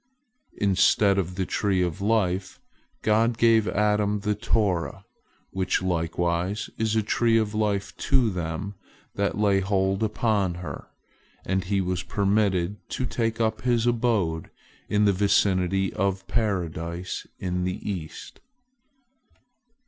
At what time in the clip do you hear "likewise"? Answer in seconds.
5.83-6.71